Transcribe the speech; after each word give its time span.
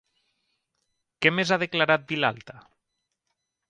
Què 1.25 1.33
més 1.35 1.53
ha 1.57 1.61
declarat, 1.67 2.09
Vilalta? 2.15 2.61